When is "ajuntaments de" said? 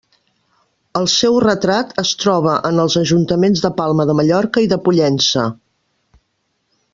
3.03-3.71